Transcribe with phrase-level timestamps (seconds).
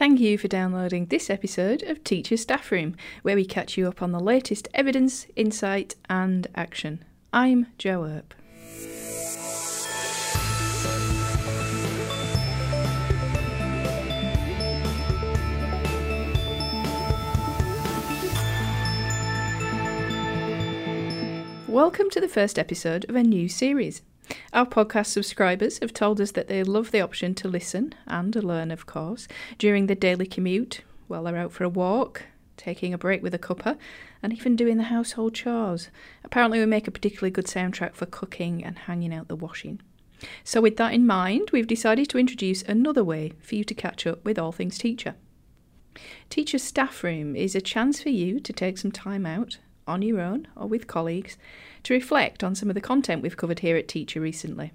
[0.00, 4.00] Thank you for downloading this episode of Teacher Staff Room, where we catch you up
[4.00, 7.04] on the latest evidence, insight, and action.
[7.34, 8.32] I'm Jo Earp.
[21.68, 24.00] Welcome to the first episode of a new series.
[24.52, 28.70] Our podcast subscribers have told us that they love the option to listen and learn,
[28.70, 32.24] of course, during the daily commute, while they're out for a walk,
[32.56, 33.78] taking a break with a cuppa,
[34.22, 35.88] and even doing the household chores.
[36.24, 39.80] Apparently, we make a particularly good soundtrack for cooking and hanging out the washing.
[40.44, 44.06] So, with that in mind, we've decided to introduce another way for you to catch
[44.06, 45.14] up with all things teacher.
[46.28, 50.20] Teacher Staff Room is a chance for you to take some time out on your
[50.20, 51.36] own or with colleagues
[51.84, 54.72] to reflect on some of the content we've covered here at Teacher recently.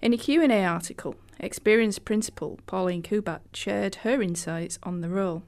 [0.00, 5.42] In a Q&A article, experienced principal Pauline Kubat shared her insights on the role.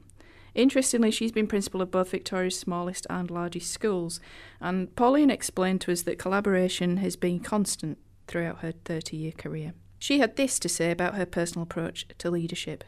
[0.53, 4.19] Interestingly, she's been principal of both Victoria's smallest and largest schools,
[4.61, 9.73] and Pauline explained to us that collaboration has been constant throughout her 30 year career.
[10.03, 12.83] She had this to say about her personal approach to leadership.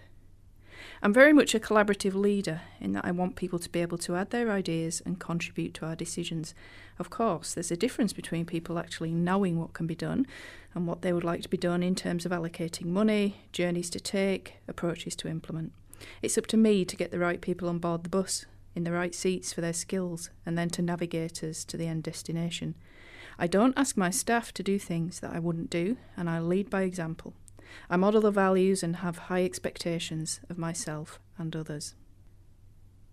[1.01, 4.17] I'm very much a collaborative leader in that I want people to be able to
[4.17, 6.53] add their ideas and contribute to our decisions.
[6.99, 10.27] Of course, there's a difference between people actually knowing what can be done
[10.73, 13.99] and what they would like to be done in terms of allocating money, journeys to
[14.01, 15.71] take, approaches to implement.
[16.21, 18.91] It's up to me to get the right people on board the bus, in the
[18.91, 22.75] right seats for their skills, and then to navigate us to the end destination.
[23.37, 26.69] I don't ask my staff to do things that I wouldn't do, and I lead
[26.69, 27.33] by example.
[27.89, 31.95] I model the values and have high expectations of myself and others.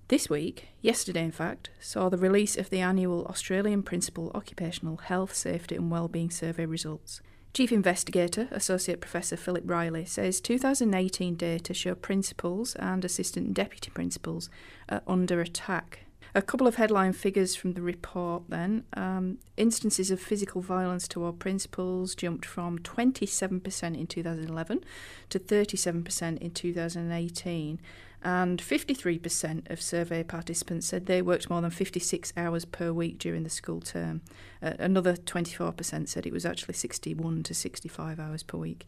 [0.09, 5.35] This week, yesterday in fact, saw the release of the annual Australian Principal Occupational Health,
[5.35, 7.23] Safety and Wellbeing Survey results.
[7.55, 14.49] Chief Investigator, Associate Professor Philip Riley, says 2018 data show principals and assistant deputy principals
[14.89, 16.02] are under attack
[16.35, 18.85] a couple of headline figures from the report then.
[18.95, 24.85] Um, instances of physical violence to our principals jumped from 27% in 2011
[25.29, 27.81] to 37% in 2018.
[28.25, 33.43] And 53% of survey participants said they worked more than 56 hours per week during
[33.43, 34.23] the school term.
[34.63, 38.87] Uh, another 24% said it was actually 61 to 65 hours per week.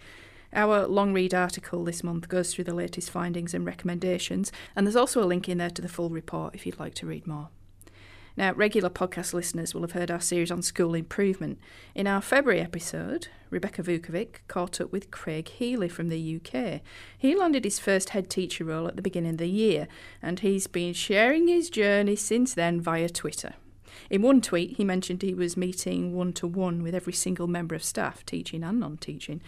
[0.54, 4.94] Our long read article this month goes through the latest findings and recommendations, and there's
[4.94, 7.48] also a link in there to the full report if you'd like to read more.
[8.36, 11.58] Now, regular podcast listeners will have heard our series on school improvement.
[11.94, 16.80] In our February episode, Rebecca Vukovic caught up with Craig Healy from the UK.
[17.16, 19.86] He landed his first head teacher role at the beginning of the year,
[20.20, 23.54] and he's been sharing his journey since then via Twitter.
[24.10, 27.76] In one tweet, he mentioned he was meeting one to one with every single member
[27.76, 29.40] of staff, teaching and non teaching,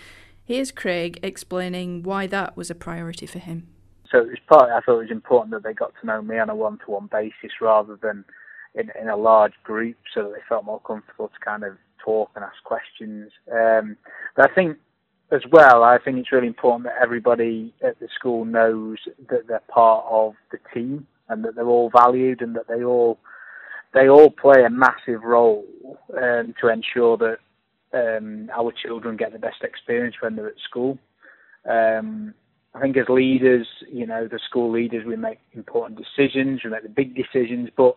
[0.46, 3.66] Here's Craig explaining why that was a priority for him.
[4.10, 4.70] So it was part.
[4.70, 7.50] I thought it was important that they got to know me on a one-to-one basis
[7.60, 8.24] rather than
[8.76, 12.30] in, in a large group, so that they felt more comfortable to kind of talk
[12.36, 13.32] and ask questions.
[13.52, 13.96] Um,
[14.36, 14.76] but I think
[15.32, 19.60] as well, I think it's really important that everybody at the school knows that they're
[19.68, 23.18] part of the team and that they're all valued and that they all
[23.94, 25.64] they all play a massive role
[26.16, 27.38] um, to ensure that
[27.92, 30.98] um, our children get the best experience when they're at school.
[31.68, 32.34] Um,
[32.74, 36.82] I think as leaders, you know, the school leaders, we make important decisions, we make
[36.82, 37.94] the big decisions, but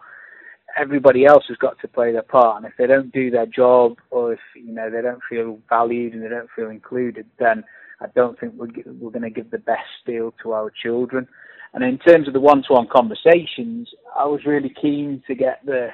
[0.78, 2.58] everybody else has got to play their part.
[2.58, 6.14] And if they don't do their job, or if you know they don't feel valued
[6.14, 7.64] and they don't feel included, then
[8.00, 11.28] I don't think we're, we're going to give the best deal to our children.
[11.74, 15.90] And in terms of the one-to-one conversations, I was really keen to get the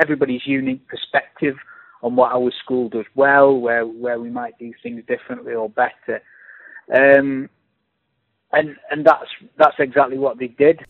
[0.00, 1.56] everybody's unique perspective
[2.06, 6.22] on what our school does well, where where we might do things differently or better.
[6.94, 7.50] Um,
[8.52, 9.26] and and that's
[9.58, 10.82] that's exactly what they did.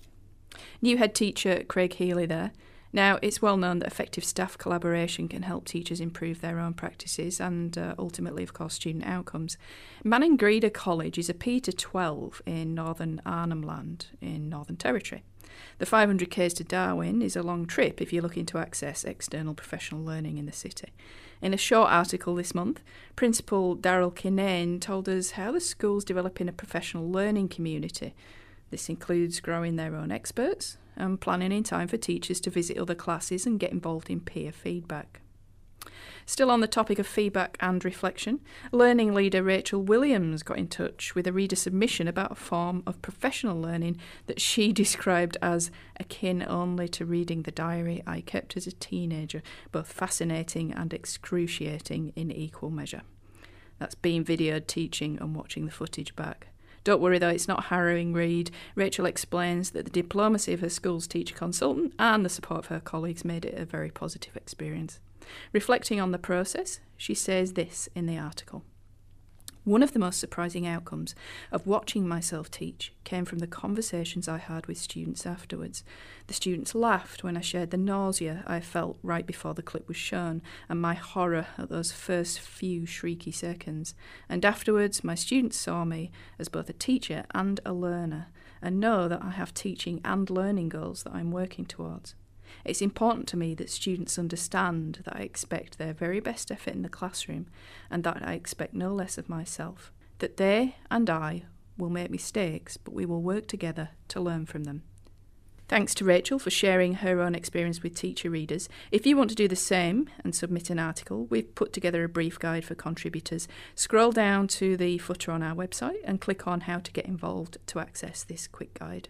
[0.83, 2.53] New head teacher Craig Healy there.
[2.93, 7.41] Now, it's well known that effective staff collaboration can help teachers improve their own practices
[7.41, 9.59] and uh, ultimately, of course, student outcomes.
[10.05, 15.23] Maningrida College is a P to 12 in northern Arnhem Land in Northern Territory.
[15.79, 19.55] The 500 k's to Darwin is a long trip if you're looking to access external
[19.55, 20.93] professional learning in the city.
[21.43, 22.83] In a short article this month,
[23.15, 28.15] Principal Daryl Kinane told us how the school's developing a professional learning community.
[28.71, 32.95] This includes growing their own experts and planning in time for teachers to visit other
[32.95, 35.21] classes and get involved in peer feedback.
[36.29, 38.41] Still on the topic of feedback and reflection,
[38.73, 43.01] learning leader Rachel Williams got in touch with a reader submission about a form of
[43.01, 45.71] professional learning that she described as
[46.01, 52.13] akin only to reading the diary I kept as a teenager, both fascinating and excruciating
[52.17, 53.03] in equal measure.
[53.79, 56.49] That's being videoed teaching and watching the footage back.
[56.87, 58.53] Don't worry though, it's not harrowing read.
[58.77, 62.79] Rachel explains that the diplomacy of her school's teacher consultant and the support of her
[62.79, 65.01] colleagues made it a very positive experience.
[65.53, 68.63] Reflecting on the process, she says this in the article.
[69.67, 71.17] One of the most surprising outcomes
[71.51, 75.83] of watching myself teach came from the conversations I had with students afterwards.
[76.29, 79.97] The students laughed when I shared the nausea I felt right before the clip was
[79.97, 83.97] shown and my horror at those first few shrieky seconds.
[84.29, 88.29] And afterwards, my students saw me as both a teacher and a learner
[88.63, 92.15] and know that I have teaching and learning goals that I'm working towards.
[92.67, 96.83] It's important to me that students understand that I expect their very best effort in
[96.83, 97.47] the classroom
[97.91, 99.93] and that I expect no less of myself.
[100.19, 101.45] That they and I
[101.79, 104.83] will make mistakes, but we will work together to learn from them.
[105.69, 108.69] Thanks to Rachel for sharing her own experience with teacher readers.
[108.91, 112.09] If you want to do the same and submit an article, we've put together a
[112.09, 113.47] brief guide for contributors.
[113.77, 117.59] Scroll down to the footer on our website and click on How to Get Involved
[117.67, 119.09] to access this quick guide.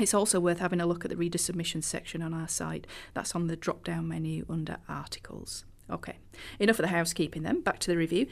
[0.00, 2.86] It's also worth having a look at the reader submissions section on our site.
[3.14, 5.64] That's on the drop down menu under articles.
[5.90, 6.18] Okay,
[6.58, 8.26] enough of the housekeeping then, back to the review.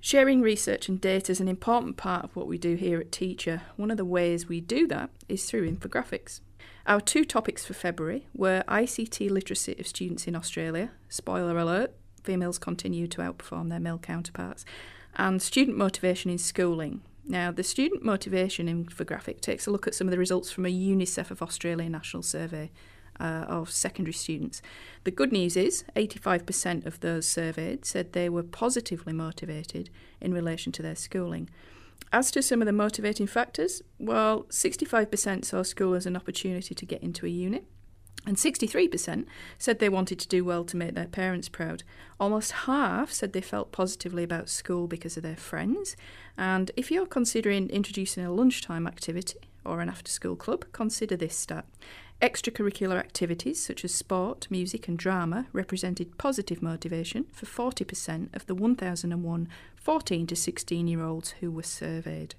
[0.00, 3.62] Sharing research and data is an important part of what we do here at Teacher.
[3.76, 6.40] One of the ways we do that is through infographics.
[6.86, 12.58] Our two topics for February were ICT literacy of students in Australia, spoiler alert, females
[12.58, 14.66] continue to outperform their male counterparts,
[15.16, 20.06] and student motivation in schooling, now, the student motivation infographic takes a look at some
[20.06, 22.70] of the results from a UNICEF of Australia national survey
[23.18, 24.60] uh, of secondary students.
[25.04, 29.88] The good news is 85% of those surveyed said they were positively motivated
[30.20, 31.48] in relation to their schooling.
[32.12, 36.86] As to some of the motivating factors, well, 65% saw school as an opportunity to
[36.86, 37.64] get into a unit.
[38.26, 39.26] And 63%
[39.58, 41.82] said they wanted to do well to make their parents proud.
[42.18, 45.94] Almost half said they felt positively about school because of their friends.
[46.38, 51.36] And if you're considering introducing a lunchtime activity or an after school club, consider this
[51.36, 51.66] stat.
[52.22, 58.54] Extracurricular activities such as sport, music, and drama represented positive motivation for 40% of the
[58.54, 62.34] 1,001 14 to 16 year olds who were surveyed.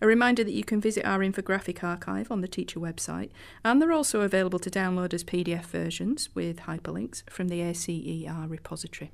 [0.00, 3.30] A reminder that you can visit our infographic archive on the teacher website,
[3.64, 9.12] and they're also available to download as PDF versions with hyperlinks from the ACER repository.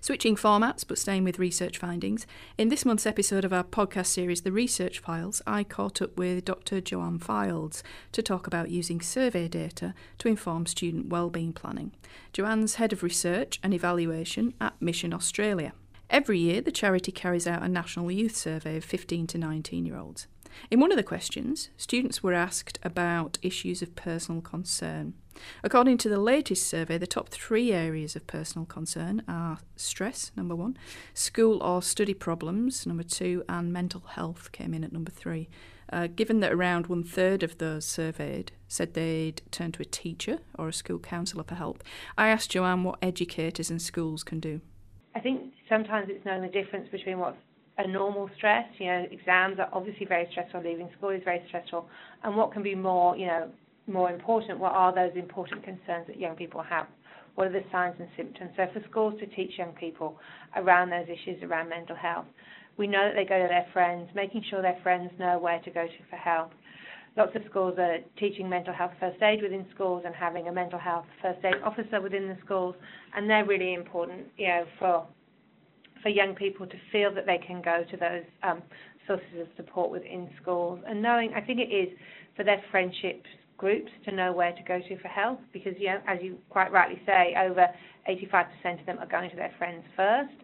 [0.00, 2.26] Switching formats but staying with research findings,
[2.58, 6.44] in this month's episode of our podcast series, The Research Files, I caught up with
[6.44, 6.80] Dr.
[6.80, 11.92] Joanne Fildes to talk about using survey data to inform student wellbeing planning.
[12.32, 15.72] Joanne's Head of Research and Evaluation at Mission Australia.
[16.14, 19.96] Every year, the charity carries out a national youth survey of 15 to 19 year
[19.96, 20.28] olds.
[20.70, 25.14] In one of the questions, students were asked about issues of personal concern.
[25.64, 30.54] According to the latest survey, the top three areas of personal concern are stress, number
[30.54, 30.76] one,
[31.14, 35.48] school or study problems, number two, and mental health came in at number three.
[35.92, 40.38] Uh, given that around one third of those surveyed said they'd turn to a teacher
[40.56, 41.82] or a school counsellor for help,
[42.16, 44.60] I asked Joanne what educators and schools can do.
[45.14, 47.36] I think sometimes it's knowing the difference between what's
[47.78, 51.88] a normal stress, you know, exams are obviously very stressful, leaving school is very stressful,
[52.22, 53.48] and what can be more, you know,
[53.86, 56.86] more important, what are those important concerns that young people have?
[57.34, 58.50] What are the signs and symptoms?
[58.56, 60.16] So for schools to teach young people
[60.56, 62.26] around those issues around mental health,
[62.76, 65.70] we know that they go to their friends, making sure their friends know where to
[65.70, 66.50] go to for help.
[67.16, 70.80] Lots of schools are teaching mental health first aid within schools and having a mental
[70.80, 72.74] health first aid officer within the schools,
[73.14, 75.06] and they're really important, you know, for
[76.02, 78.62] for young people to feel that they can go to those um,
[79.06, 81.88] sources of support within schools, and knowing, I think it is
[82.36, 86.00] for their friendships groups to know where to go to for help, because you know,
[86.06, 87.68] as you quite rightly say, over
[88.08, 90.34] 85% of them are going to their friends first.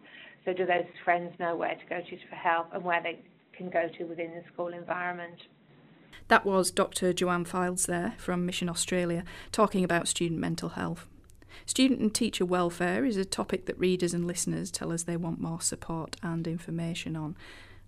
[0.45, 3.19] So do those friends know where to go to for help and where they
[3.55, 5.37] can go to within the school environment?
[6.27, 7.13] That was Dr.
[7.13, 11.07] Joanne Fildes there from Mission Australia talking about student mental health.
[11.65, 15.41] Student and teacher welfare is a topic that readers and listeners tell us they want
[15.41, 17.35] more support and information on.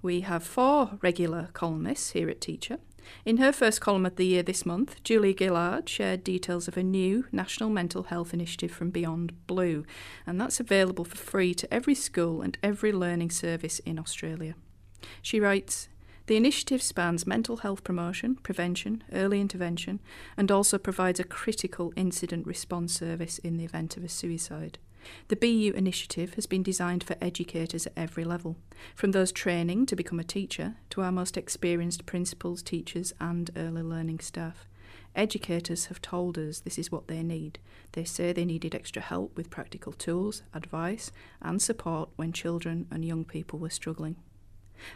[0.02, 2.78] We have four regular columnists here at Teacher.
[3.26, 6.84] In her first column of the year this month, Julia Gillard shared details of a
[6.84, 9.86] new National Mental Health Initiative from Beyond Blue,
[10.26, 14.56] and that's available for free to every school and every learning service in Australia.
[15.22, 15.90] She writes,
[16.26, 20.00] the initiative spans mental health promotion, prevention, early intervention,
[20.38, 24.78] and also provides a critical incident response service in the event of a suicide.
[25.28, 28.56] The Be You initiative has been designed for educators at every level,
[28.96, 33.84] from those training to become a teacher to our most experienced principals, teachers, and early
[33.84, 34.66] learning staff.
[35.16, 37.60] Educators have told us this is what they need.
[37.92, 41.12] They say they needed extra help with practical tools, advice,
[41.42, 44.16] and support when children and young people were struggling.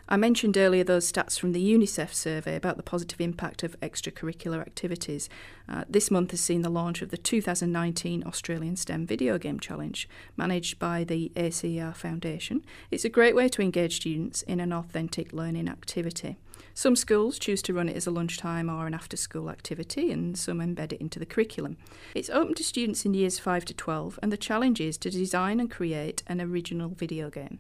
[0.10, 4.62] I mentioned earlier those stats from the UNICEF survey about the positive impact of extracurricular
[4.62, 5.30] activities.
[5.68, 10.08] Uh, this month has seen the launch of the 2019 Australian STEM Video Game Challenge,
[10.36, 12.66] managed by the ACER Foundation.
[12.92, 16.38] It's a great way to engage students in an authentic learning activity.
[16.74, 20.38] Some schools choose to run it as a lunchtime or an after school activity, and
[20.38, 21.78] some embed it into the curriculum.
[22.14, 25.60] It's open to students in years 5 to 12, and the challenge is to design
[25.60, 27.60] and create an original video game.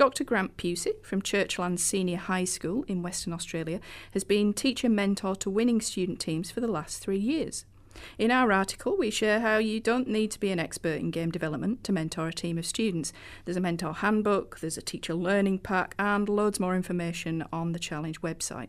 [0.00, 0.24] Dr.
[0.24, 3.80] Grant Pusey from Churchlands Senior High School in Western Australia
[4.12, 7.66] has been teacher mentor to winning student teams for the last three years.
[8.16, 11.30] In our article, we share how you don't need to be an expert in game
[11.30, 13.12] development to mentor a team of students.
[13.44, 17.78] There's a mentor handbook, there's a teacher learning pack, and loads more information on the
[17.78, 18.68] challenge website.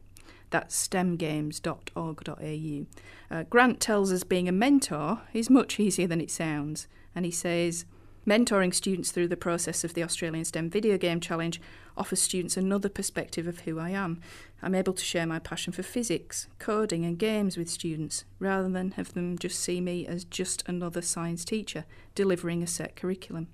[0.50, 2.86] That's stemgames.org.au.
[3.34, 7.32] Uh, Grant tells us being a mentor is much easier than it sounds, and he
[7.32, 7.86] says,
[8.26, 11.60] Mentoring students through the process of the Australian STEM Video Game Challenge
[11.98, 14.22] offers students another perspective of who I am.
[14.62, 18.92] I'm able to share my passion for physics, coding, and games with students, rather than
[18.92, 23.48] have them just see me as just another science teacher delivering a set curriculum.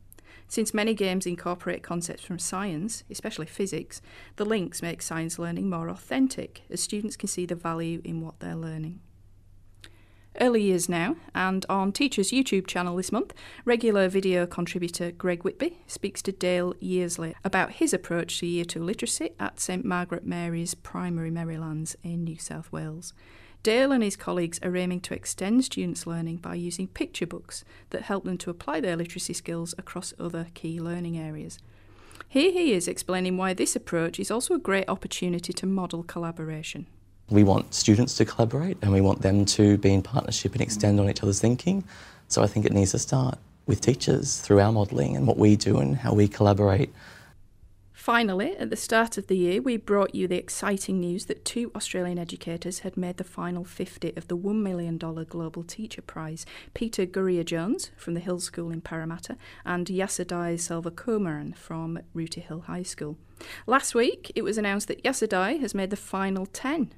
[0.49, 4.01] Since many games incorporate concepts from science, especially physics,
[4.35, 8.41] the links make science learning more authentic as students can see the value in what
[8.41, 8.99] they're learning
[10.41, 13.33] early years now, and on Teacher's YouTube channel this month,
[13.65, 18.83] regular video contributor Greg Whitby speaks to Dale Yearsley about his approach to Year 2
[18.83, 23.13] literacy at St Margaret Mary's Primary Merrylands in New South Wales.
[23.63, 28.03] Dale and his colleagues are aiming to extend students' learning by using picture books that
[28.03, 31.59] help them to apply their literacy skills across other key learning areas.
[32.29, 36.87] Here he is explaining why this approach is also a great opportunity to model collaboration.
[37.29, 40.99] We want students to collaborate and we want them to be in partnership and extend
[40.99, 41.83] on each other's thinking.
[42.29, 45.55] So I think it needs to start with teachers through our modelling and what we
[45.57, 46.93] do and how we collaborate.
[47.91, 51.69] Finally, at the start of the year, we brought you the exciting news that two
[51.75, 57.05] Australian educators had made the final 50 of the $1 million Global Teacher Prize Peter
[57.05, 62.83] Gurria Jones from the Hill School in Parramatta and Yasodai Selvakumaran from Rooty Hill High
[62.83, 63.17] School.
[63.65, 66.93] Last week, it was announced that Yasodai has made the final 10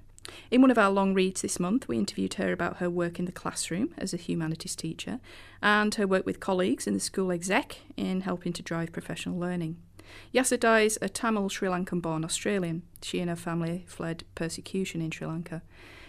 [0.51, 3.25] in one of our long reads this month, we interviewed her about her work in
[3.25, 5.19] the classroom as a humanities teacher
[5.61, 9.77] and her work with colleagues in the school exec in helping to drive professional learning.
[10.33, 12.83] Yasodai is a Tamil Sri Lankan born Australian.
[13.01, 15.61] She and her family fled persecution in Sri Lanka.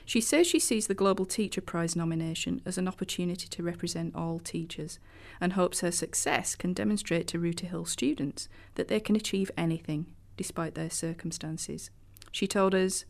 [0.05, 4.41] She says she sees the Global Teacher Prize nomination as an opportunity to represent all
[4.41, 4.99] teachers
[5.41, 10.07] and hopes her success can demonstrate to Rooty Hill students that they can achieve anything
[10.37, 11.91] despite their circumstances.
[12.33, 13.05] She told us,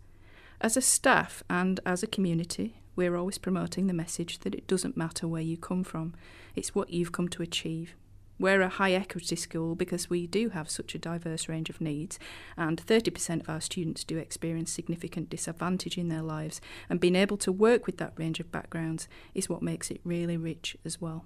[0.61, 4.97] as a staff and as a community, we're always promoting the message that it doesn't
[4.97, 6.15] matter where you come from,
[6.55, 7.95] it's what you've come to achieve.
[8.39, 12.19] We're a high equity school because we do have such a diverse range of needs,
[12.57, 17.37] and 30% of our students do experience significant disadvantage in their lives, and being able
[17.39, 21.25] to work with that range of backgrounds is what makes it really rich as well.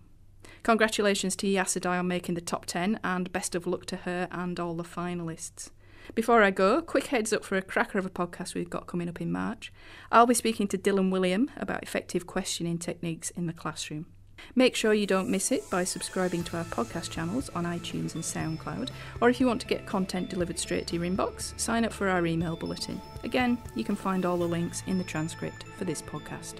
[0.62, 4.58] Congratulations to Yasodai on making the top 10, and best of luck to her and
[4.58, 5.70] all the finalists.
[6.14, 9.08] Before I go, quick heads up for a cracker of a podcast we've got coming
[9.08, 9.72] up in March.
[10.12, 14.06] I'll be speaking to Dylan Wiliam about effective questioning techniques in the classroom.
[14.54, 18.22] Make sure you don't miss it by subscribing to our podcast channels on iTunes and
[18.22, 21.92] SoundCloud, or if you want to get content delivered straight to your inbox, sign up
[21.92, 23.00] for our email bulletin.
[23.22, 26.56] Again, you can find all the links in the transcript for this podcast.